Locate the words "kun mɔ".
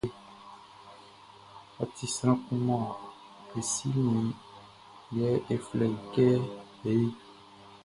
2.45-2.77